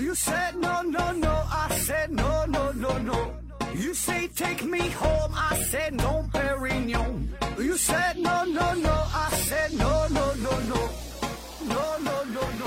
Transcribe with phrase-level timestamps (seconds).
[0.00, 1.28] You said no, no, no.
[1.28, 3.34] I said no, no, no, no.
[3.74, 5.30] You say take me home.
[5.34, 7.28] I said no, Perignon.
[7.58, 8.90] You said no, no, no.
[8.90, 10.88] I said no, no, no, no.
[11.68, 12.66] No, no, no, no.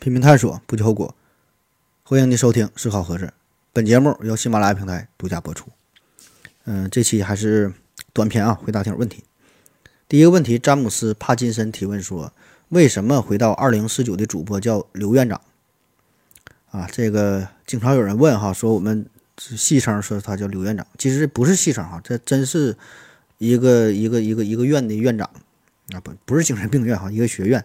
[0.00, 1.14] 拼命探索，不计后果。
[2.02, 3.26] 欢迎您收听《思考盒子》，
[3.74, 5.68] 本节目由喜马拉雅平台独家播出。
[6.64, 7.74] 嗯，这期还是
[8.14, 9.22] 短片啊，回答听问题。
[10.08, 12.32] 第一个问题，詹姆斯·帕金森提问说
[12.70, 15.40] ：“为什么回到二零四九的主播叫刘院长？”
[16.70, 19.04] 啊，这个经常有人问哈，说我们
[19.36, 22.76] 戏称说他叫刘院长，其实不是戏称哈，这真是
[23.38, 25.28] 一个一个一个一个院的院长
[25.90, 27.64] 啊，不不是精神病院哈，一个学院。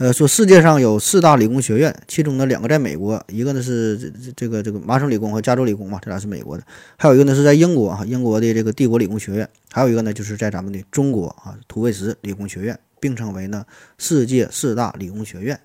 [0.00, 6.64] 呃，说世界上有四大理工学院，其中呢两个在美国，一个呢是这这这个这个麻省理工和加州理工嘛，这俩是美国的，
[6.96, 13.66] 还有一个呢是在英国啊，英国的这个帝国理工学院，还有一个呢就是在咱们的中国啊土卫十理工学院，并称为呢
[13.98, 15.60] 世界四大理工学院。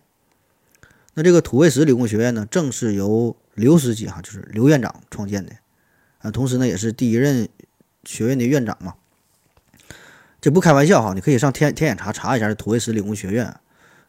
[1.13, 5.53] 那这个土卫十理工学院呢，正是由刘司机哈，就是刘院长创建的，
[6.19, 7.47] 啊，同时呢也是第一任
[8.03, 8.95] 学院的院长嘛。
[10.41, 13.55] 这不开玩笑哈，你可以上天天眼查查一下这土卫十理工学院。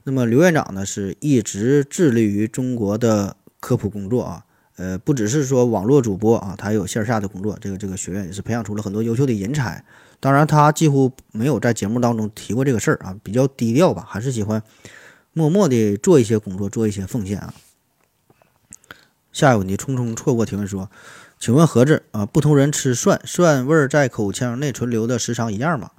[0.09, 4.45] 那么刘院长呢，是一直致力于中国的科普工作啊，
[4.77, 7.59] 呃，不只是说网络主播啊，他有线下的工作。
[7.61, 9.85] 这个这个学院也是培养出了很多优秀的人才。
[10.21, 14.63] 当然，他几乎没有在节目当中提过这个事儿啊，比较低调吧，还是喜欢
[15.33, 17.53] 默默的做一些工作，做一些奉献啊。
[19.33, 20.89] 下一个问题，匆匆错过提问说，
[21.41, 25.91] 请问盒子啊，不同人吃蒜，蒜味在口腔内存留的时长一样吗？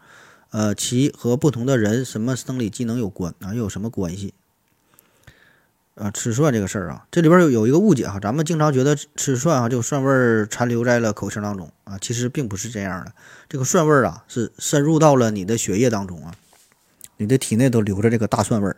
[0.51, 3.53] 呃，其和不同的人什么生理机能有关啊？
[3.53, 4.33] 又有什么关系？
[5.95, 13.11] 啊，吃蒜这个事儿啊，这里边有有一个误解哈，咱们经常觉得吃蒜啊，就蒜味儿残留在了口腔当中啊，其实并不是这样的。
[13.49, 16.35] 这个蒜味儿啊，是深入到了你的血液当中啊，
[17.17, 18.77] 你的体内都留着这个大蒜味儿。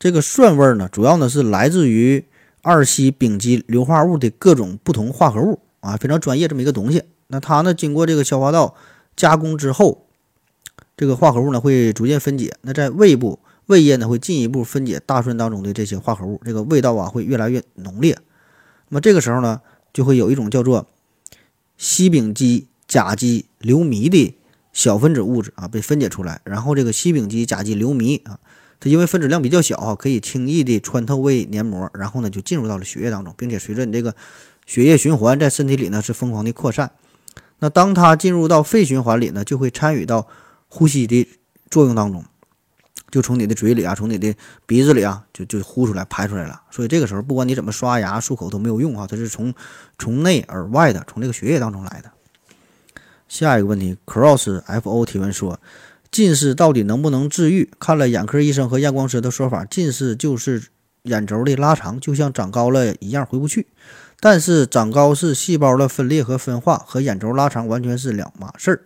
[0.00, 2.24] 这个蒜味儿呢，主要呢是来自于
[2.62, 7.04] 二烯丙基硫化物的各种不同化合物啊，非常专业这么一个东西。
[7.28, 8.74] 那它呢，经过这个消化道
[9.14, 10.05] 加工之后。
[10.96, 18.16] 这个化合物呢会逐渐分解，那在胃部胃液呢会进一步分解大蒜当中的这些化合物，这个味道啊会越来越浓烈。
[18.88, 19.60] 那么这个时候呢，
[19.92, 20.86] 就会有一种叫做
[21.76, 24.34] 烯丙基甲基硫醚的
[24.72, 28.38] 小分子物质啊被分解出来，然后这个烯丙基甲基硫醚啊，
[28.80, 34.14] 它因为分子量比较小啊，可以轻易的穿透胃黏膜，然后呢就进入到了血液当中，并且随着你这个
[34.64, 36.92] 血液循环在身体里呢是疯狂的扩散。
[37.58, 40.28] 那当它进入到肺循环里呢，就会参与到
[40.68, 41.28] 呼吸的
[41.70, 42.24] 作用当中，
[43.10, 44.34] 就从你的嘴里啊，从你的
[44.66, 46.62] 鼻子里啊，就就呼出来、排出来了。
[46.70, 49.54] 所以这个时候，不管你怎么刷牙、漱口都没有用啊，它是从
[49.98, 52.10] 从内而外的，从这个血液当中来的。
[53.28, 55.58] 下一个问题，cross fo 提问说，
[56.10, 57.70] 近视到底能不能治愈？
[57.80, 60.64] 看了眼科医生和验光师的说法，近视就是
[61.02, 63.66] 眼轴的拉长，就像长高了一样回不去。
[64.20, 68.80] 但是长高是细胞的分裂和分化，和眼轴拉长完全是两码事儿。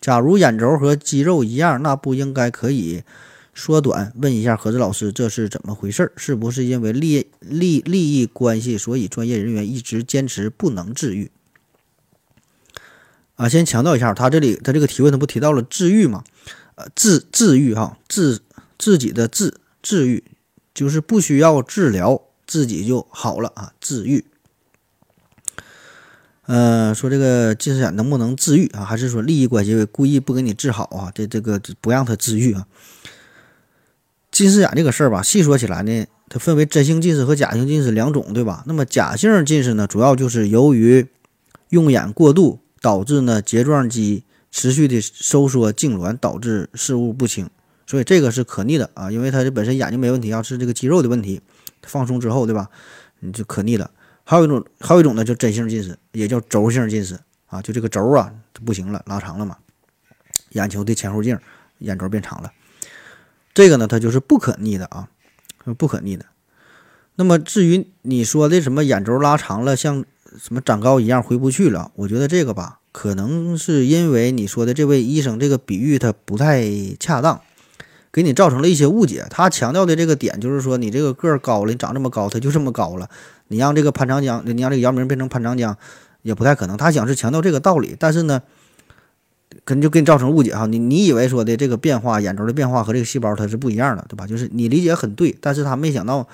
[0.00, 3.02] 假如眼轴和肌肉一样，那不应该可以
[3.54, 4.12] 缩短？
[4.16, 6.10] 问一下何子老师，这是怎么回事？
[6.16, 11.30] 是不是因为利利利益关系，所以专业人员一直坚持不能治愈？
[13.36, 16.24] 啊，先强调一下，他这里他这个提问他不提到了治愈吗？
[16.76, 18.40] 呃，治治愈哈，治
[18.78, 20.24] 自己的治治愈，
[20.72, 24.24] 就是不需要治疗，自己就好了啊，治愈。
[26.50, 28.82] 呃，说这个近视眼能不能治愈啊？
[28.82, 31.12] 还是说利益关系故意不给你治好啊？
[31.14, 32.66] 这这个不让他治愈啊？
[34.32, 38.64] 近视眼这个事儿吧，细说起来呢，它分为真性近视和假性近视两种，对吧？
[38.66, 41.06] 那么假性近视呢，主要就是由于
[41.68, 47.48] 用眼过度导致呢睫状肌持续的收缩痉挛，导致视物不清，
[47.86, 51.40] 所以这个是可逆的啊，因为它这本身眼睛没问题，要是这个肌肉的问题
[51.84, 52.68] 放松之后，对吧？
[53.20, 53.88] 你就可逆的。
[54.30, 57.18] 还有一种，还有一种呢，叫真性近视，也叫轴性近视
[57.48, 59.56] 啊，就这个轴啊它不行了，拉长了嘛，
[60.50, 61.36] 眼球的前后径，
[61.78, 62.52] 眼轴变长了。
[63.52, 65.08] 这个呢，它就是不可逆的啊，
[65.76, 66.26] 不可逆的。
[67.16, 70.04] 那么至于你说的什么眼轴拉长了，像
[70.38, 77.42] 什么长高一样回不去了，我觉得这个吧，可能是因为你说的这位医生这个比喻它不太恰当，
[78.12, 79.26] 给你造成了一些误解。
[79.30, 83.08] 他强调的这个点就是说，你这个个儿高了，你长这么高，它就这么高了。
[83.48, 85.76] 你让这个潘长江，你让这个姚明变成潘长江，
[86.22, 86.76] 也不太可能。
[86.76, 88.42] 他想是强调这个道理，但是呢，
[89.64, 90.66] 可能就给你造成误解哈。
[90.66, 94.26] 你你以为说的这个变化，眼轴的变化和这个细胞它是不一样的，对吧？
[94.26, 96.28] 就是你理解很对，但是他没想到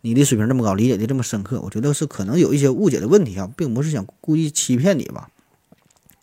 [0.00, 1.60] 你的水平这么高，理解的这么深刻。
[1.62, 5.28] 我觉得是可能有一些误解的问题啊，并不是想故意欺骗你吧。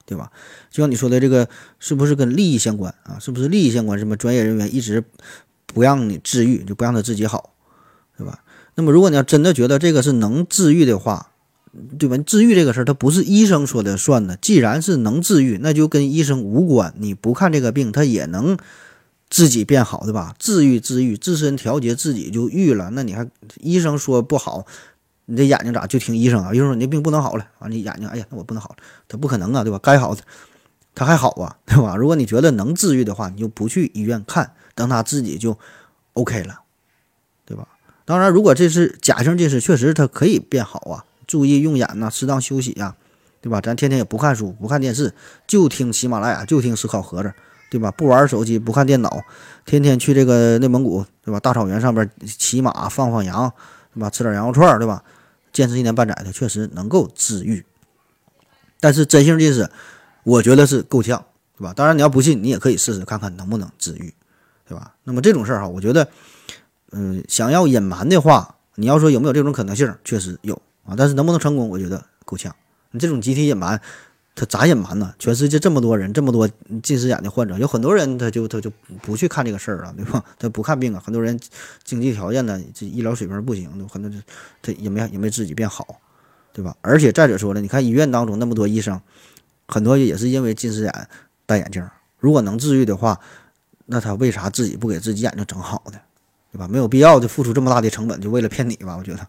[0.09, 0.31] 对吧？
[0.71, 1.47] 就像你说的这个，
[1.77, 3.19] 是不是跟利益相关啊？
[3.19, 3.99] 是不是利益相关？
[3.99, 5.03] 什么专业人员一直
[5.67, 7.53] 不让你治愈，就不让他自己好，
[8.17, 8.41] 对吧？
[8.73, 11.29] 那么如果你要真的觉得这个是能治愈的话，
[11.99, 12.17] 对吧？
[12.17, 14.35] 治愈这个事儿，它不是医生说的算的。
[14.37, 16.91] 既然是能治愈，那就跟医生无关。
[16.97, 18.57] 你不看这个病，它也能
[19.29, 20.33] 自己变好，对吧？
[20.39, 22.89] 治愈治愈，自身调节自己就愈了。
[22.93, 23.29] 那你还
[23.59, 24.65] 医生说不好？
[25.29, 26.51] 你这眼睛咋就听医生啊？
[26.51, 27.67] 医生说你这病不能好了啊！
[27.67, 28.77] 你眼睛，哎呀，那我不能好了，
[29.07, 29.79] 他不可能啊，对吧？
[29.81, 30.21] 该好的
[30.95, 31.95] 他还好啊，对吧？
[31.95, 35.57] 如果你觉得能治愈的话，你就不去医院看，等他自己就
[36.13, 36.61] OK 了，
[37.45, 37.67] 对吧？
[38.05, 41.05] 当然，如果这是假性近视，确实它可以变好啊。
[41.27, 42.95] 注意用眼呐，适当休息呀，
[43.39, 43.61] 对吧？
[43.61, 45.13] 咱天天也不看书，不看电视，
[45.45, 47.31] 就听喜马拉雅，就听思考盒子，
[47.69, 47.91] 对吧？
[47.91, 49.23] 不玩手机，不看电脑，
[49.63, 51.39] 天天去这个内蒙古，对吧？
[51.39, 53.53] 大草原上边骑马，放放羊，
[53.93, 54.09] 对吧？
[54.09, 55.03] 吃点羊肉串，对吧？
[55.51, 57.65] 坚持一年半载的，确实能够治愈。
[58.79, 59.69] 但是真性近视，
[60.23, 61.25] 我觉得是够呛，
[61.57, 61.73] 对吧？
[61.73, 64.13] 当然，你要不信，你也可以试试看看能不能治愈，
[64.67, 64.95] 对吧？
[65.03, 66.07] 那么这种事儿哈，我觉得，
[66.91, 70.95] 嗯，想要隐瞒的话，你要说有没有这种可能性，确实有啊。
[70.97, 72.55] 但是能不能成功，我觉得够呛。
[72.91, 73.81] 你这种集体隐瞒。
[74.39, 75.13] 他咋隐瞒呢？
[75.19, 76.49] 全世界这么多人，这么多
[76.81, 78.71] 近视眼的患者，有很多人他就他就
[79.01, 80.23] 不去看这个事儿了，对吧？
[80.39, 81.03] 他不看病啊。
[81.05, 81.37] 很多人
[81.83, 84.09] 经济条件呢，这医疗水平不行，很多
[84.61, 85.99] 他也没也没自己变好，
[86.53, 86.73] 对吧？
[86.79, 89.01] 而且再者说了，你看医院当中那么多医生，
[89.67, 91.09] 很多也是因为近视眼
[91.45, 91.85] 戴眼镜。
[92.17, 93.19] 如果能治愈的话，
[93.87, 95.99] 那他为啥自己不给自己眼睛整好呢？
[96.53, 96.65] 对吧？
[96.65, 98.95] 没有必要就付出这么大的成本，就为了骗你吧？
[98.95, 99.27] 我觉得。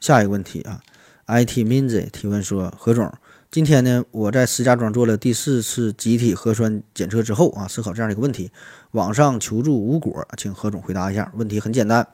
[0.00, 0.82] 下一个问题啊。
[1.26, 3.12] It minzy 提问说：“何总，
[3.50, 8.52] 今天呢，我在石家庄做了第四次集体核酸检测之后啊，思考这样的一个问题：
[8.92, 11.32] 网上求助无果，请何总回答一下。
[11.34, 12.06] 问题很简单，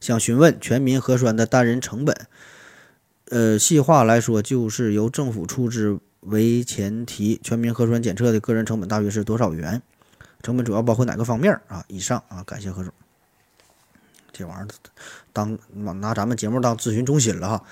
[0.00, 2.26] 想询问全民核酸的单人成本。
[3.28, 9.80] 呃，细化来说，就是由政府出资为前提，全民核酸检测的个人成本大约是多少元？
[10.42, 11.84] 成本主要包括哪个方面啊？
[11.86, 12.92] 以上啊，感谢何总。
[14.32, 14.66] 这玩意儿
[15.32, 17.64] 当拿咱们节目当咨询中心了哈。”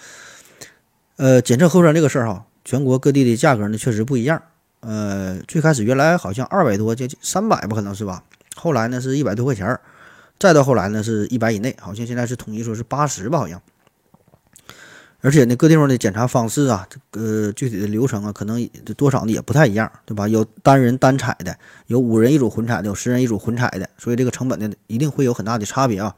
[1.17, 4.43] 呃，检测核酸这个事儿哈，全国各地的价格呢确实不一样。
[4.81, 8.25] 呃，最开始原来好像二百多，接近三百吧，可能是吧。
[8.57, 9.81] 后来呢是一百多块钱儿，
[10.41, 13.63] 再到后来呢是一百以内，好像现在是统一说是八十吧，好像。
[15.21, 20.27] 而且呢，各地方的检查方式啊，这个具体的流程啊，可能多少呢也不太一样，对吧？
[20.27, 21.57] 有单人单采的，
[21.87, 26.17] 有五人一组混采的，有十人一组混采的，所以这个成本呢一定会有很大的差别啊。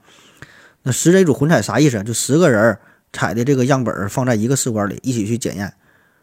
[0.82, 2.02] 那十人一组混采啥意思？
[2.02, 2.78] 就十个人。
[3.17, 5.73] 采的这个样本放在一个试管里一起去检验，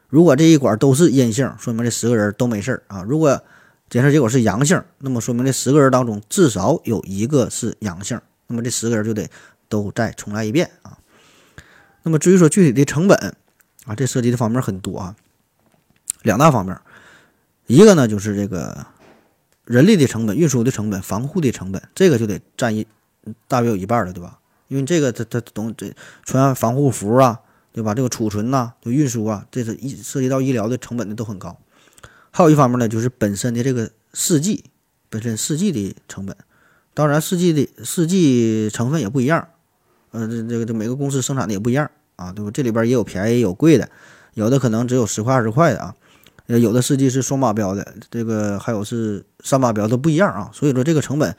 [0.07, 3.01] 如果这一管都是阴性，说明这十个人都没事儿啊。
[3.01, 3.43] 如果
[3.89, 9.27] 检测结果是阳性，那么说明这十个人当中至少有一个是阳性，那么这十个人就得
[9.67, 10.97] 都再重来一遍啊。
[12.03, 13.35] 那么至于说具体的成本
[13.85, 15.15] 啊，这涉及的方面很多啊，
[16.21, 16.77] 两大方面，
[17.65, 18.85] 一个呢就是这个
[19.65, 22.85] 人力的成本、运输的成本、防护的成本，这个就得占一
[23.47, 24.39] 大约有一半了，对吧？
[24.67, 25.93] 因为这个，它它懂这
[26.23, 27.39] 穿防护服啊，
[27.71, 27.93] 对吧？
[27.93, 31.57] 这个储存呐，就运输啊，这是一涉及到医疗的成本的都很高。
[32.31, 34.63] 还有一方面呢，就是本身的这个试剂
[35.09, 36.35] 本身试剂的成本，
[36.93, 39.47] 当然试剂的试剂成分也不一样，
[40.11, 42.49] 呃，这这个这每个公司生产的也不一样啊，对吧？
[42.51, 43.87] 这里边也有便宜有贵的，
[44.33, 45.95] 有的可能只有十块二十块的啊，
[46.47, 51.35] 呃，有的试剂是双靶标的，这个还有是三靶标都不一样啊，所以说这个成本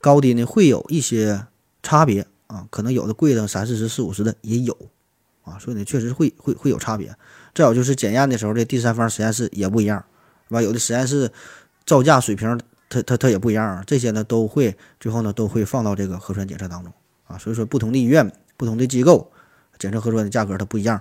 [0.00, 1.46] 高低呢会有一些
[1.82, 2.26] 差别。
[2.46, 4.76] 啊，可能有的贵的三四十、四五十的也有，
[5.42, 7.16] 啊，所以呢，确实会会会有差别。
[7.54, 10.04] 再有就是检验的时候，这第三方实验室也不一样，
[10.48, 10.62] 是吧？
[10.62, 11.32] 有的实验室
[11.84, 13.82] 造价水平，它它它也不一样。
[13.86, 16.92] 这些呢，都会最后呢都会放到这个核酸检测当中
[17.26, 17.36] 啊。
[17.38, 19.32] 所以说，不同的医院、不同的机构
[19.78, 21.00] 检测核酸的价格它不一样，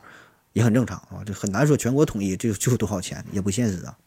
[0.54, 1.22] 也很正常啊。
[1.25, 3.98] 这很难说全国统一就就多少钱，也不现实啊。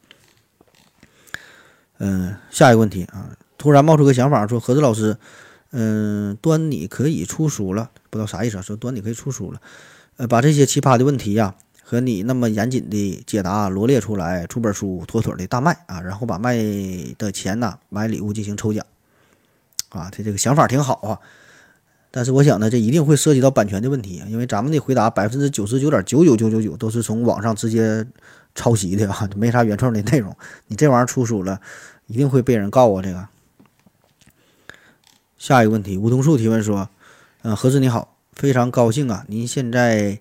[1.99, 5.16] 嗯，下一个问题啊，突然冒出个想法，说何子老师。
[5.70, 8.62] 嗯，端你可以出书了，不知道啥意思啊？
[8.62, 9.60] 说端你可以出书了，
[10.16, 16.56] 呃，把这些奇葩的问题呀和你那么严谨的解答罗列出来，出本书妥妥的大卖啊，然后把卖
[17.18, 18.87] 的钱呢买礼物进行抽奖，
[19.90, 21.20] 啊，他这个想法挺好啊，
[22.10, 28.06] 但是我想呢，这一定会涉及到版权的问题，因为咱们的回答百分之九十九点九九九九九都是从网上直接
[28.54, 30.34] 抄袭的啊，没啥原创的内容，
[30.68, 31.60] 你这玩意儿出书了，
[32.06, 33.28] 一定会被人告啊，这个。
[35.38, 36.90] 下一个问题，梧桐树提问说
[37.42, 40.21] ：“嗯，何子你好，非常高兴啊，您现在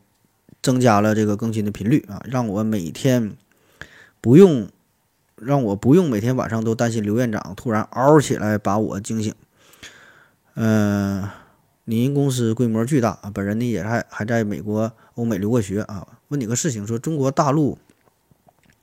[0.62, 3.36] 增加了这个更新的频率啊，让我每天
[4.22, 4.70] 不用
[5.36, 9.34] 让我不用每天晚上都担心刘院长突然嗷起来把我惊醒。
[10.54, 11.28] 嗯，
[11.86, 16.08] 您公司规模巨大啊，本人呢也还还在美国、欧美留过学啊。
[16.28, 17.78] 问你个事情，说中国大陆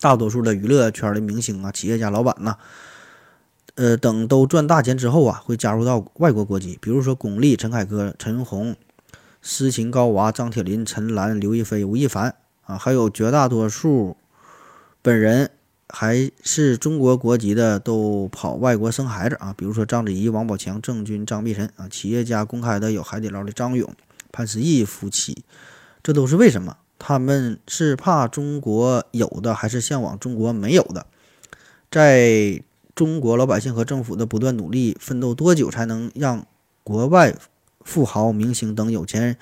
[0.00, 2.56] 大多数的娱乐圈的明星啊、企业家、老板呐，
[3.76, 8.76] 呃，等都赚大钱之后啊，会加入到外国国籍，比如说巩俐、陈凯歌、陈红、
[9.42, 14.16] 斯琴高娃、张铁林、陈岚、刘亦菲、吴亦凡啊，还有绝大多数
[15.02, 15.50] 本人
[15.88, 23.92] 还是中国国籍的，都跑外国生孩子啊，比如说章子怡、王宝强、郑钧、张碧晨啊，企业家公开的有海底捞的张勇、
[24.30, 25.44] 潘石屹夫妻，
[26.02, 26.76] 这都是为什么？
[26.96, 31.06] 他们是怕中国有的，还是向往中国没有的？
[31.90, 32.62] 在
[32.94, 36.46] 中国老百姓和政府的不断努力奋斗，多久才能让
[36.82, 37.34] 国外
[37.80, 39.36] 富豪、明星等有钱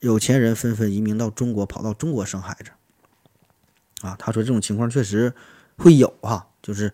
[0.00, 2.70] 有钱人纷纷移民到中国，跑到中国生孩子？
[4.06, 5.32] 啊，他说这种情况确实
[5.76, 6.92] 会有哈，就是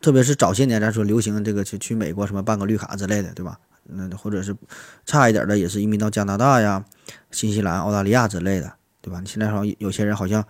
[0.00, 3.58] 特别是早些年咱说流行这个去去美国什么办个绿卡之类的，对吧？
[3.84, 4.56] 那或者是
[5.04, 6.84] 差一点的，也是移民到加拿大呀、
[7.30, 8.72] 新西兰、澳大利亚之类的。
[9.04, 9.20] 对吧？
[9.26, 10.46] 现在好像有些人好像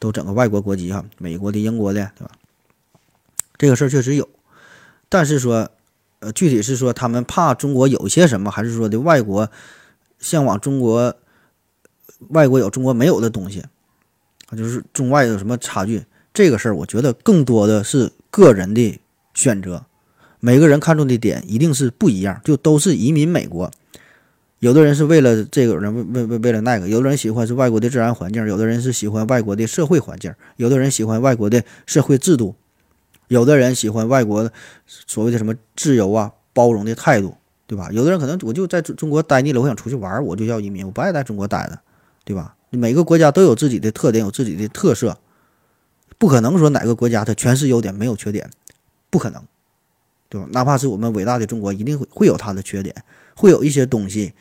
[0.00, 2.32] 都整个外国国籍哈，美国的、英国的，对吧？
[3.56, 4.28] 这个事儿确实有，
[5.08, 5.70] 但是说，
[6.20, 9.50] 呃，具体是说他们怕中国有些什么，还是说的外国
[10.18, 11.14] 向往中国，
[12.30, 13.60] 外国有中国没有的东西
[14.48, 14.56] 啊？
[14.56, 16.04] 就是中外有什么差距？
[16.32, 19.00] 这个事儿，我觉得更多的是个人的
[19.34, 19.84] 选择，
[20.40, 23.70] 每个人看重的点一定是不一样，就都是移民美国。
[24.58, 32.56] 有的人是为了这个人，为为为为了那个；有的人喜欢是外国的自然环境，有的人是喜欢外国的社会环境，有的人喜欢外国的社会制度，
[33.28, 34.50] 有的人喜欢外国
[34.86, 37.88] 所谓的什么自由啊、包容的态度，对吧？
[37.92, 41.78] 有的人可能我就在中国待腻了，我想出去玩，我就要移民，我不爱在中国待的，
[42.24, 42.56] 对吧？
[42.70, 45.18] 每个国家都有自己的特点，有自己的特色，
[46.18, 48.50] 不可能说哪个国家它全是优点没有缺点，
[49.10, 49.42] 不可能，
[50.28, 50.46] 对吧？
[50.52, 52.94] 哪怕是我们伟大的中国，一定会会有它的缺点，
[53.36, 54.34] 会有一些东西。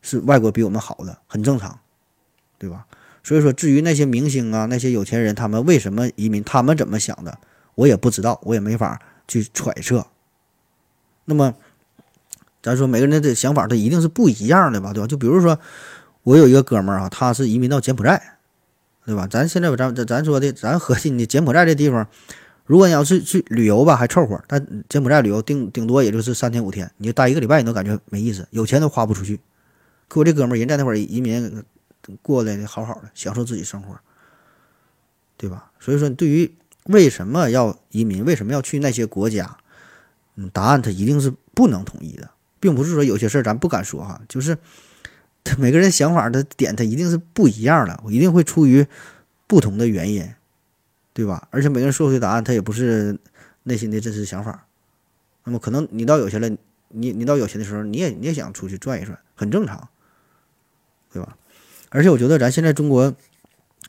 [0.00, 1.80] 是外国比我们好的，很正常，
[2.56, 2.86] 对吧？
[3.24, 7.36] 所以说，至于那些明星啊，那些有钱人，他们为什么移民，他们怎么想的，
[7.78, 10.04] 我也不知道，我也没法去揣测。
[11.26, 11.54] 那么，
[12.60, 15.06] 咱说每个人的想法，他一定是不一样的吧，对吧？
[15.06, 15.60] 就比如说，
[16.24, 18.38] 我有一个哥们儿啊，他是移民到柬埔寨，
[19.06, 19.28] 对吧？
[19.28, 22.08] 咱现在咱咱咱说的，咱核心的柬埔寨这地方，
[22.66, 29.38] 如果你要是去旅游吧，还凑合；但柬埔寨旅游顶顶多也就是三天五天，你就待一个礼拜，你都感觉没意思，有钱都花不出去。
[30.08, 31.64] 可我这哥们儿人在那块儿移民
[32.22, 33.96] 过来的好好的，享受自己生活，
[35.36, 35.70] 对吧？
[35.78, 36.52] 所以说，对于
[36.88, 39.56] 为什么要移民，为什么要去那些国家，
[40.36, 42.28] 嗯，答案他一定是不能统一的，
[42.60, 44.58] 并不是说有些事儿咱不敢说哈，就是
[45.44, 48.86] 他 每个人想法的点他一定是不一样的，我一定会出于
[49.46, 50.28] 不同的原因，
[51.12, 51.46] 对吧？
[51.50, 53.18] 而且每个人说出的答案他也不是
[53.62, 54.66] 内心的真实想法，
[55.44, 56.48] 那么可能你到有钱了，
[56.88, 59.88] 你你到有钱的时候，你也你也想出去转一转，很正常。
[61.10, 61.38] 对吧？
[61.88, 63.14] 而且我觉得咱现在中国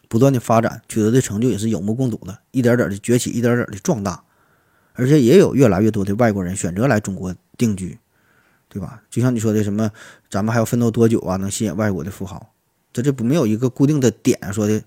[0.07, 4.23] 不断的发展，取得的成就也是有目共睹的，一点点的崛起，一点点的壮大，
[4.93, 7.99] 而且也有越来越多的外国人选择来中国定居，
[8.67, 9.03] 对吧？
[9.09, 9.91] 就像你说的什么，
[10.29, 12.53] 咱们还要奋斗多久啊，能吸引外国的富豪？
[12.91, 14.81] 这这不没有一个固定的点，说的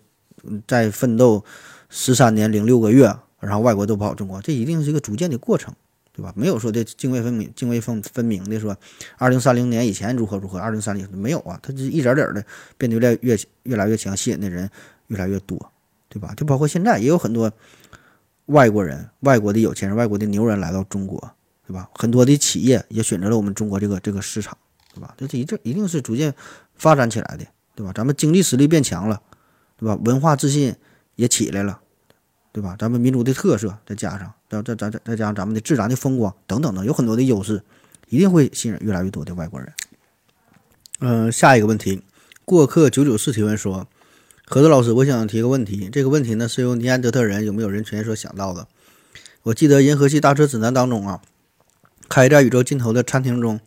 [0.67, 1.45] 在奋斗
[1.89, 5.75] 十三年零六个月，然后外国都跑中国，这一定是一个逐渐的过程。
[6.15, 6.31] 对吧？
[6.37, 8.77] 没有说的泾渭分明、泾渭分分明的说，
[9.17, 11.59] 二零三零年以前如何如何，二零三零没有啊？
[11.63, 12.45] 它是一点点的
[12.77, 14.69] 变得越越越来越强，吸引的人
[15.07, 15.73] 越来越多，
[16.11, 16.35] 对吧？
[16.37, 17.51] 就包括现在也有很多
[18.47, 21.19] 外国人、外国的有钱人、外国的牛人来到中国，
[21.67, 21.89] 对吧？
[21.95, 24.57] 很多的企业也选择了我们中国这个这个市场，
[24.95, 25.15] 对吧？
[25.17, 26.35] 这这一这一定是逐渐
[26.75, 27.91] 发展起来的，对吧？
[27.95, 29.23] 咱们经济实力变强了，
[29.79, 29.99] 对吧？
[30.05, 30.77] 文化自信
[31.17, 31.81] 也起来了。
[32.55, 32.77] 对吧？
[32.79, 34.31] 咱们民族的特色，再加上
[34.61, 37.63] 再再再再加上咱们的自然的风光等等的，有很多的优势，
[38.09, 39.73] 一定会吸引越来越多的外国人。
[41.01, 42.03] 嗯，下一个问题，
[42.45, 43.89] 过客九九四提问说
[44.47, 45.89] ：“何子老师，我想提个问题。
[45.91, 48.67] 这个问题呢，是由尼安德特人有没有人权所想到的。
[49.45, 51.23] 我记得《银河系大车指南》当中啊，
[52.09, 53.59] 开在宇宙尽头的餐厅中，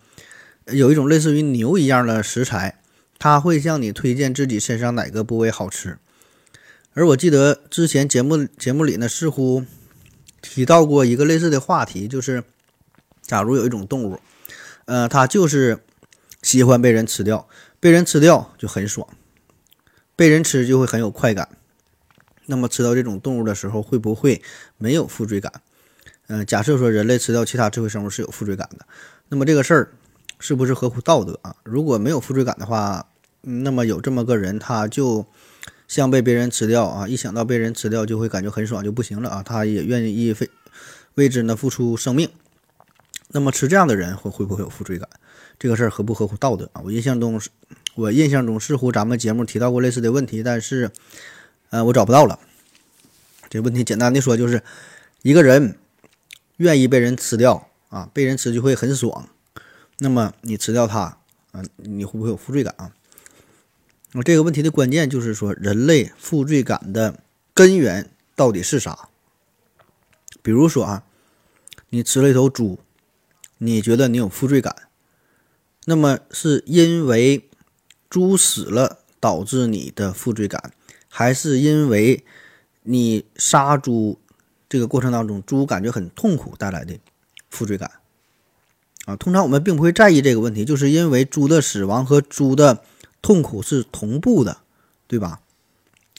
[0.67, 2.79] 有一种类似于牛一样的食材，
[3.17, 5.97] 它会向你推荐自己身上哪个部位好吃。”
[6.93, 9.65] 而我记得之前节目节目里呢，似乎
[10.53, 12.43] 提到过一个类似的话题，就是
[13.21, 14.19] 假如有一种动物，
[14.85, 15.79] 呃，它就是
[16.41, 17.47] 喜欢被人吃掉，
[17.79, 19.07] 被人吃掉就很爽，
[20.15, 21.49] 被人吃就会很有快感。
[22.45, 24.41] 那么吃到这种动物的时候，会不会
[24.77, 25.51] 没有负罪感？
[26.27, 28.85] 嗯，假设说人类吃掉其他智慧生物是有负罪感的，
[29.29, 29.91] 那么这个事儿
[30.39, 31.55] 是不是合乎道德啊？
[31.63, 33.07] 如果没有负罪感的话，
[33.41, 35.25] 那么有这么个人，他就。
[35.87, 39.43] 像被别人吃掉啊，一想到被人吃掉就会感觉很爽，就不行了啊！
[39.43, 40.49] 他也愿意为
[41.15, 42.29] 为之呢付出生命。
[43.29, 45.09] 那么吃这样的人会会不会有负罪感？
[45.57, 46.81] 这个事儿合不合乎道德啊？
[46.83, 47.49] 我印象中是，
[47.95, 50.91] 我印象中似乎咱们节目提到过类似的问题，但是，
[51.69, 52.39] 呃，我找不到了。
[53.49, 54.61] 这问题简单的说就是，
[55.21, 55.77] 一个人
[56.57, 59.29] 愿意被人吃掉啊，被人吃就会很爽。
[59.99, 61.17] 那么你吃掉它
[61.51, 62.91] 啊，你会不会有负罪感啊？
[64.17, 67.19] 那这个问题的关键就是说，人类负罪感的
[67.53, 69.09] 根源到底是啥？
[70.41, 71.03] 比如说啊，
[71.89, 72.79] 你吃了一头猪，
[73.57, 74.73] 你觉得你有负罪感，
[75.83, 77.49] 那么是因为
[78.09, 80.71] 猪死了导致你的负罪感，
[81.09, 82.23] 还是因为
[82.83, 84.17] 你杀猪
[84.69, 86.97] 这个过程当中猪感觉很痛苦带来的
[87.49, 87.91] 负罪感？
[89.05, 92.81] 啊，通常我们并不会在意这个问题，就是因为猪的死亡和猪的
[93.25, 94.57] 痛苦是同步的，
[95.07, 95.39] 对吧？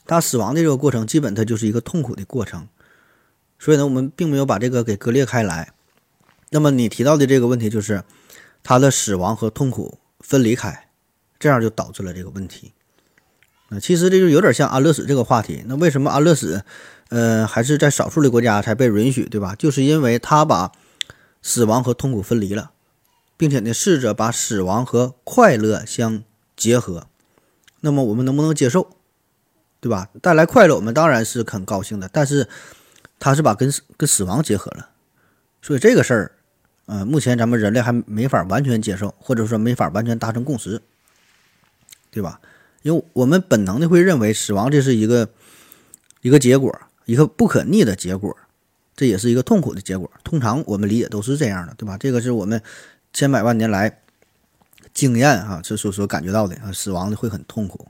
[0.06, 2.66] 他死亡的这个过程，基本它就是一个痛苦的过程。
[3.60, 5.72] 所以呢，我们并没有把这个给割裂开来。
[6.50, 8.02] 那么你提到的这个问题，就是
[8.64, 10.88] 他的死亡和痛苦分离开，
[11.38, 12.72] 这样就导致了这个问题。
[13.68, 15.62] 那其实这就有点像安乐死这个话题。
[15.68, 16.64] 那为什么安乐死，
[17.10, 19.54] 呃，还是在少数的国家才被允许，对吧？
[19.54, 20.72] 就是因为他把
[21.40, 22.72] 死亡和痛苦分离了，
[23.36, 26.24] 并且呢，试着把死亡和快乐相
[26.56, 27.06] 结合。
[27.80, 28.96] 那么我们能不能接受，
[29.80, 30.08] 对吧？
[30.20, 32.48] 带来快乐，我们当然是很高兴的，但是。
[33.18, 34.90] 他是把跟跟死亡结合了，
[35.62, 36.32] 所以这个事儿，
[36.84, 40.82] 呃，目前咱们人类还没法完全接受，或者说没法完全达成共识，
[42.10, 42.38] 对吧？
[42.82, 45.30] 因为我们本能的会认为死亡这是一个
[46.20, 48.36] 一个结果，一个不可逆的结果，
[48.94, 50.10] 这也是一个痛苦的结果。
[50.22, 51.96] 通常我们理解都是这样的，对吧？
[51.96, 52.62] 这个是我们
[53.14, 54.02] 千百万年来
[54.96, 57.86] 经验啊，这所所感觉到的啊，死亡的会很痛苦。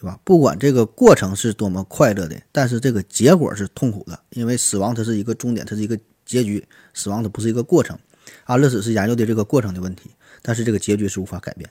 [0.00, 0.16] 对吧？
[0.22, 6.64] 不管这个过程是多么快乐的，但是这个结果是痛苦的，因为死亡它是一个终点，它是一个结局。
[6.94, 7.98] 死亡它不是一个过程。
[8.44, 10.10] 安乐死是研究的这个过程的问题，
[10.40, 11.68] 但是这个结局是无法改变。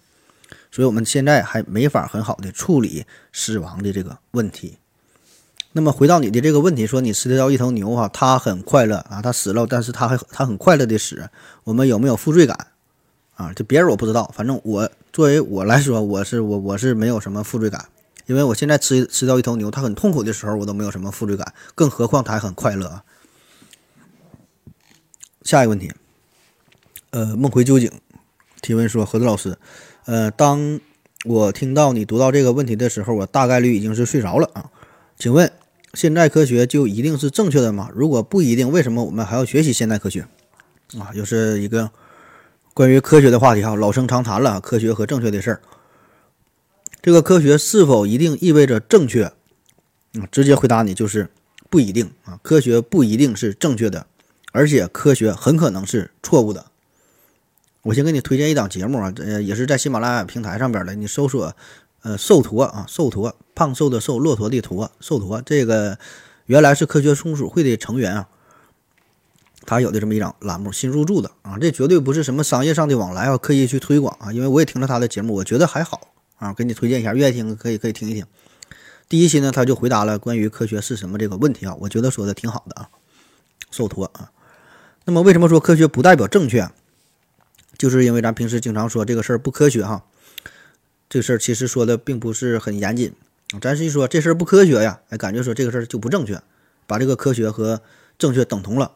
[0.70, 4.78] 所以我们现在还没法很好的处理死亡的这个问题。
[5.72, 11.30] 那么回到你的这个问题，说你吃掉一头牛哈，它很快乐啊，它死了，但是它还它很快乐的死，
[11.64, 12.58] 我们有没有负罪感
[13.38, 13.54] 啊？
[13.56, 17.86] 这别人我不知道，反正我作为我来说，我是我我是没有什么负罪感。
[18.26, 23.06] 因为我现在吃吃掉一头牛，它很痛苦的时候，我都没有什么负罪感，更何况它还很快乐啊。
[25.44, 25.94] 下一个问题，
[27.12, 27.90] 呃，梦回究竟
[28.62, 29.58] 提问说：何子老师，
[30.04, 30.82] 呃，当
[31.24, 34.70] 我听到你读到这个问题的时候，我大概率已经是睡着了啊。
[35.18, 35.50] 请问，
[35.94, 37.90] 现代科学就一定是正确的吗？
[37.96, 40.28] 如果不一定，为什么我们还要学习现代科学？
[41.00, 41.90] 啊，又是一个
[42.78, 45.62] 关于科学的话题哈，老生常谈了，科学和正确的事儿。
[47.02, 49.24] 这个科学是否一定意味着正确？
[49.24, 51.28] 啊，直接回答你就是
[51.72, 52.40] 不一定啊。
[52.44, 54.06] 科学不一定是正确的，
[54.52, 56.68] 而且科学很可能是错误的。
[57.82, 60.94] 我先给你推荐一档节目啊，呃，也是在喜马拉雅平台上边的。
[60.94, 61.56] 你搜索，
[62.04, 65.42] 呃，瘦驼啊，瘦驼，胖瘦的瘦，骆驼的驼，瘦驼。
[65.44, 65.98] 这个
[66.46, 68.30] 原来是科学松鼠会的成员啊，
[69.68, 76.14] 他有的这么一档栏目，新入驻的啊，这绝对不是什么商业上的往来啊，刻意去推广啊，因为我也听了他的节目，我觉得还好。
[76.38, 78.26] 啊，给你推荐一下，愿意听可以可以听一听。
[79.10, 82.90] 第一期呢，他就回答了关于科学是什么这个问题啊，我觉得说的挺好的啊。
[83.72, 84.32] 受托啊，
[85.04, 86.70] 那么为什么说科学不代表正确？
[87.78, 90.06] 就是因为咱平时经常说这个事儿不科学哈，
[91.10, 93.14] 这事儿其实说的并不是很严谨。
[93.60, 96.40] 咱是一说这事儿不科学呀，哎，感觉说这个事儿就不正确，
[96.86, 97.82] 把这个科学和
[98.18, 98.92] 正确等同了。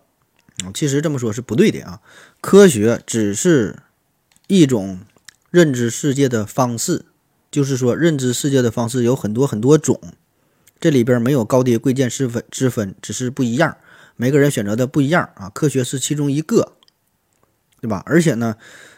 [0.64, 2.02] 啊，其实这么说是不对的啊，
[2.40, 3.80] 科学只是
[4.48, 5.00] 一种
[5.50, 7.06] 认知世界的方式。
[7.50, 10.00] 就是说，认知世界的方式有很多很多种，
[10.80, 13.76] 这里边没有高低贵贱之分之分，只是不一样。
[14.16, 16.78] 每个人选择的不一样啊，科学是其中一个，
[17.82, 18.02] 对吧？
[18.06, 18.56] 而且呢，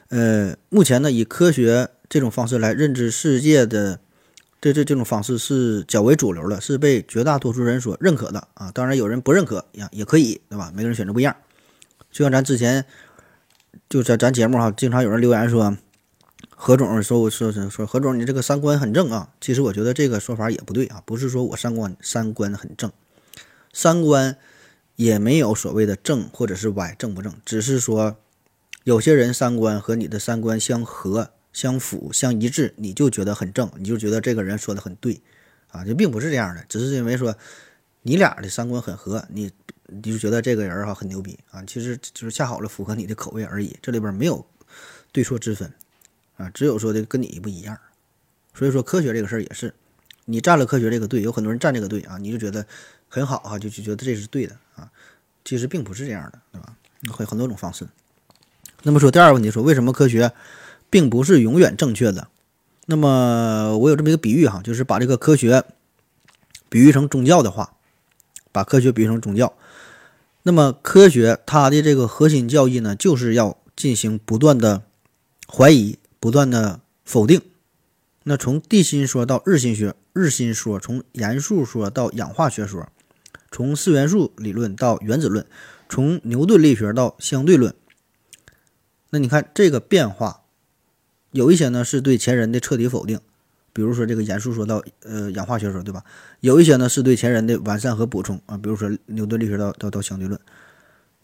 [0.09, 3.99] 呃，目前呢，以科学这种方式来认知世界的，
[4.63, 8.71] 这这这种方式是较为主流的，是被绝大多数人所认可的啊。
[8.71, 10.71] 当然，有人不认可呀，也可以，对吧？
[10.73, 11.35] 每个人选择不一样。
[12.09, 12.85] 就像咱之前
[13.89, 15.75] 就在咱节目哈，经常有人留言说。
[16.55, 19.29] 何总说：“我说说说何总，你这个三观很正啊。
[19.41, 22.89] 其实我觉得这个说法也不对啊，不是说我三观三观很正，
[23.73, 24.37] 三观
[24.95, 27.33] 也没有所谓的正或者是歪，正不正？
[27.43, 28.15] 只是说
[28.85, 35.21] 有些人三观和你的三观相合、相符、相一致，你就觉得很正，你就觉得这个人说的很对
[35.69, 35.85] 啊。
[35.85, 37.33] 就并不是这样的，只是因为说
[38.01, 39.49] 你俩的三观很合，你
[39.85, 41.63] 你就觉得这个人哈很牛逼啊。
[41.65, 44.45] 其实就是恰好了符合你的口味而已，这里边没有
[45.13, 45.71] 对错之分。”
[46.35, 47.77] 啊，只有说的跟你不一样，
[48.55, 49.71] 所以说科学这个事儿也是，
[50.25, 52.65] 你站了科学这个队，有很多人站这个队啊，你就觉得
[53.07, 54.89] 很好啊，就就觉得这是对的啊，
[55.45, 56.75] 其实并不是这样的，对吧？
[57.11, 57.87] 会很多种方式。
[58.81, 60.33] 那么说第二个问题，说为什么科学
[60.93, 62.27] 并不是永远正确的？
[62.85, 65.63] 那么我有这么一个比喻哈，就是把这个科学
[66.69, 67.73] 比喻成宗教的话，
[68.51, 69.57] 把科学比喻成宗教。
[70.43, 74.83] 那么科学它的这个核心教义呢，就是要进行不断的
[75.51, 77.41] 怀疑，不断的否定。
[78.25, 82.87] 那从地心说到日心学，日心说从元素说到氧化学说，
[83.49, 85.43] 从四元素理论到原子论，
[85.89, 87.73] 从牛顿力学到相对论。
[89.09, 90.41] 那你看这个变化，
[91.33, 93.19] 有一些呢是对前人的彻底否定，
[93.73, 96.03] 比如说这个严肃说到呃氧化学说，对吧？
[96.39, 100.39] 有一些呢是对前人的完善和补充啊，比如说牛顿力学到到到相对论，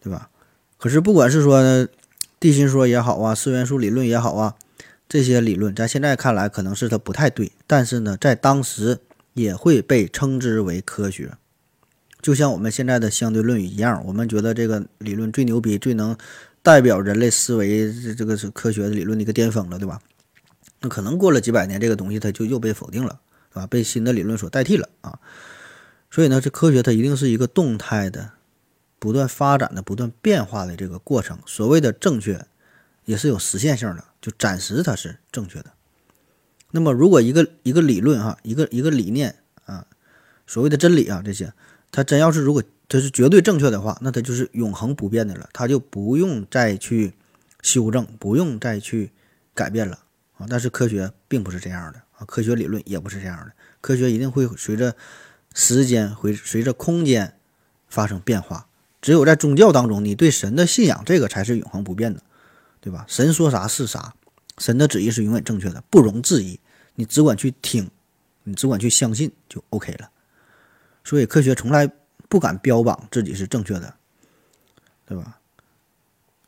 [0.02, 0.28] 对吧？
[0.76, 1.88] 可是不管是说
[2.38, 4.56] 地心说也好啊，四元素理论也好啊，
[5.08, 8.98] 这些理论咱现在看来可能是它不太对，但是呢，在当时
[9.34, 11.32] 也会被称之为科学，
[12.20, 16.16] 就像我们现在的相对论一样，我们觉得这个理论最牛逼，最能
[16.62, 20.00] 代表人类思维这这个是科学的理论的一个巅峰了，对吧？
[20.80, 23.20] 那可能过了几百年，这个东西它就又被否定了。
[23.52, 23.66] 是吧？
[23.66, 25.18] 被新的理论所代替了啊，
[26.08, 28.30] 所以呢，这科学它一定是一个动态的、
[29.00, 31.36] 不断发展的、不断变化的这个过程。
[31.46, 32.46] 所谓的正确，
[33.06, 35.72] 也是有实现性的，就暂时它是正确的。
[36.70, 39.84] 那么，如果一个一个理论哈，一个一个理念啊，
[40.46, 41.52] 所谓的真理啊，这些，
[41.90, 47.14] 它真要是如果这是绝对正确的话，那它就是永恒不变的了，它就不用再去
[47.62, 49.12] 修正，不用再去
[49.54, 50.00] 改变了
[50.36, 50.46] 啊。
[50.50, 52.02] 但是科学并不是这样的。
[52.18, 54.96] 啊，科学理论也不是这样的，科学一定会随着
[55.54, 57.36] 时间、会随着空间
[57.86, 58.66] 发生变化。
[59.00, 62.20] 只有在宗教当中，你对神的信仰，这个才是永恒不变的，
[62.80, 63.04] 对吧？
[63.06, 64.12] 神说啥是啥，
[64.58, 66.58] 神的旨意是永远正确的，不容置疑。
[66.96, 67.88] 你只管去听，
[68.42, 70.10] 你只管去相信就 OK 了。
[71.04, 71.90] 所以，科学从来
[72.30, 73.96] 不敢标榜自己是正确的，
[75.04, 75.40] 对吧？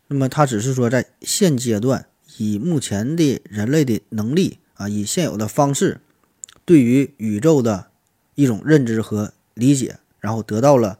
[0.06, 2.06] 那么，他只是说在现阶段，
[2.38, 4.60] 以目前的人类的能力。
[4.74, 6.00] 啊，以现有的方式，
[6.64, 7.90] 对于宇宙的
[8.34, 10.98] 一种认知和理解，然后得到了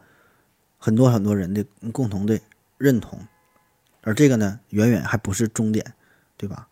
[0.79, 2.39] 很多很多人的共同的
[2.79, 3.27] 认同，
[4.03, 5.95] 而这个呢，远远还不是终点，
[6.37, 6.69] 对吧？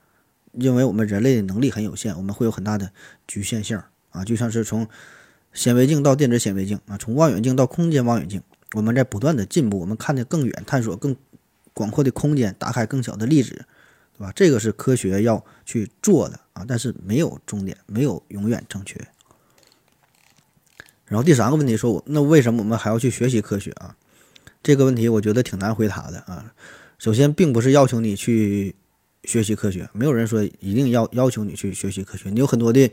[0.53, 2.93] 因为我们人类的能力很有限，我们会有很大的
[3.27, 4.87] 局限性啊，就像是从
[5.53, 8.43] 显微镜到电子显微镜啊，从望远镜到空间望远镜，
[8.75, 11.17] 我们在不断的进步，我们看得更远，探索更
[11.75, 13.67] 广阔的空间，打开更小的粒子。
[14.13, 14.33] 对吧？
[14.37, 19.01] 这个是科学要去做的啊，但是没有终点，没有永远正确。
[21.07, 23.97] 然后第三个问题说，那为什么我们还要去学习科学啊？
[24.63, 26.53] 这个问题我觉得挺难回答的啊。
[26.99, 28.77] 首先，并不是要求你去
[29.25, 32.91] 学习科学，没有人说一定要要求你去学习科学，你有很多的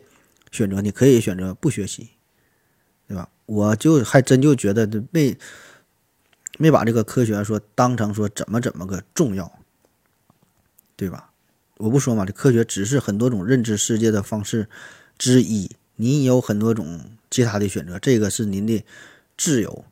[0.53, 2.11] 选择，你可以选择不学习，
[3.07, 3.29] 对吧？
[3.45, 5.37] 我就还真就觉得没
[6.57, 9.51] 没把这个科学说当成说怎么怎么个重要。
[10.99, 11.29] 对吧？
[11.77, 14.67] 我不说嘛，这科学只是很多种认知世界的方式
[15.15, 18.83] 之一，你有很多种其他的选择，这个是您的
[19.37, 19.85] 自由。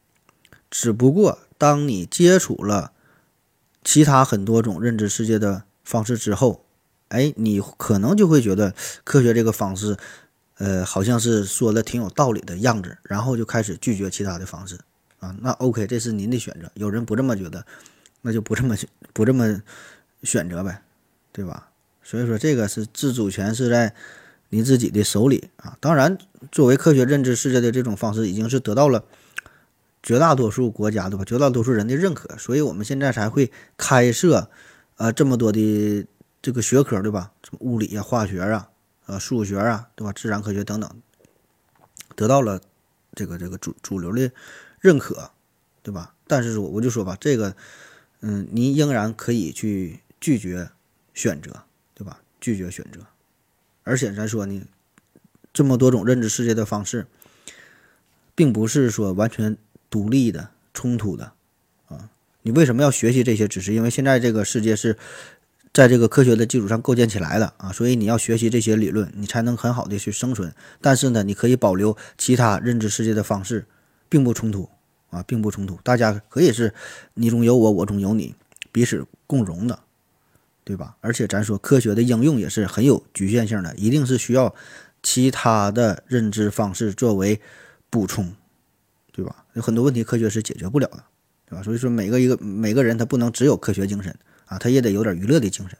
[0.71, 2.91] 只不过当你接触了
[3.84, 6.65] 其他很多种认知世界的方式之后，
[7.10, 8.73] 哎，你可能就会觉得
[9.04, 9.95] 科学这个方式，
[10.58, 14.80] 呃，好像是说的挺有道理的样子，然后就开始拒绝其他的方式
[15.20, 15.36] 啊。
[15.41, 16.72] 那 OK，这是您的选择。
[16.76, 17.65] 有人不这么觉得，
[18.22, 18.76] 那就不这么
[19.13, 19.62] 不这么
[20.24, 20.82] 选择呗。
[21.34, 21.68] 对吧？
[22.02, 23.94] 所以说这个是自主权是在
[24.48, 25.76] 你自己的手里啊。
[25.82, 26.18] 当然，
[26.50, 29.04] 作为科学认知世界的这种方式，已经是得到了
[30.02, 31.26] 绝大多数国家对吧？
[31.26, 34.50] 绝大多数人的认可，所以我们现在才会开设
[34.96, 36.08] 呃这么多的
[36.41, 37.34] 这个学科，对吧？
[37.44, 38.70] 什么物理啊、化学啊、
[39.06, 40.13] 呃数学啊，对吧？
[40.13, 40.89] 自然科学等等，
[42.15, 42.62] 得到了
[43.13, 44.32] 这个这个主主流的
[44.80, 45.32] 认可，
[45.84, 46.13] 对吧？
[46.28, 47.56] 但是说我就说吧，这个
[48.22, 50.70] 嗯，你仍然可以去拒绝。
[51.18, 51.63] 选择，
[51.94, 52.20] 对吧？
[52.41, 53.00] 拒绝选择，
[53.86, 54.68] 而且咱说呢，
[55.54, 57.08] 这么多种认知世界的方式，
[58.36, 59.56] 并不是说完全
[59.89, 61.32] 独立的、冲突的
[61.88, 62.10] 啊。
[62.41, 63.48] 你为什么要学习这些？
[63.48, 64.98] 知识因为现在这个世界是
[65.75, 70.55] 在这个科学的基础上构建起来的啊，所以你要学习这些理论，你才能很好的去生存。
[70.79, 73.65] 但是呢，你可以保留其他认知世界的方式，
[74.07, 74.69] 并不冲突
[75.09, 75.77] 啊，并不冲突。
[75.83, 76.73] 大家可以是
[77.15, 78.33] 你中有我，我中有你，
[78.71, 79.79] 彼此共荣的。
[80.63, 80.95] 对吧？
[81.01, 84.55] 而且咱说科学的应用也是很有局限性的，一定是需要
[85.03, 87.39] 其他的认知方式作为
[87.91, 88.33] 补充，
[89.11, 89.45] 对吧？
[89.53, 91.03] 有很多问题科学是解决不了的，
[91.47, 91.61] 对吧？
[91.61, 95.77] 所以说每个一个每个人他不能只有科学精神啊，他也得有点娱乐的精神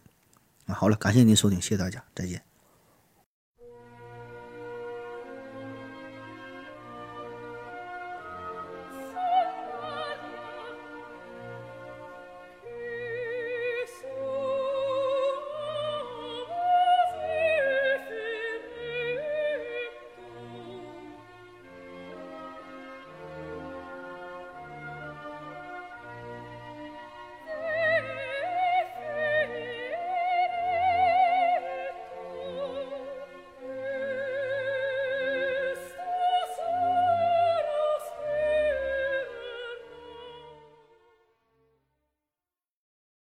[0.66, 0.74] 啊。
[0.76, 2.42] 好了，感谢您收听，谢谢大家，再见。